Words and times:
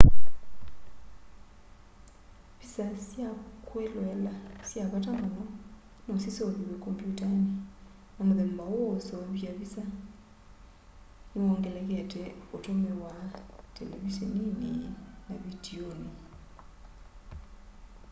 visa 2.59 2.85
sya 3.07 3.29
kwĩloela 3.67 4.33
sya 4.69 4.83
vata 4.91 5.11
mũno 5.31 5.43
no 6.05 6.13
siseuvĩw'e 6.23 6.75
kombyũtanĩ 6.83 7.41
na 8.15 8.21
mũthemba 8.27 8.63
ũũ 8.73 8.81
wa 8.89 8.93
ũseũvya 8.99 9.51
visa 9.59 9.83
nĩwongelekete 11.31 12.23
ũtũmĩwa 12.55 13.11
televiseninĩ 13.75 14.71
na 15.27 15.33
vitiunĩ 15.43 16.11